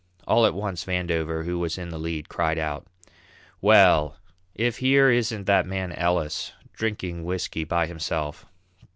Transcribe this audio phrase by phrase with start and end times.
[0.27, 2.87] All at once Vandover, who was in the lead, cried out:
[3.61, 4.15] "Well,
[4.55, 8.47] if here isn't that man Ellis, drinking whisky by himself.